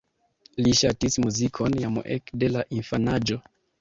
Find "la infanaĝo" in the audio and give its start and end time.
2.57-3.39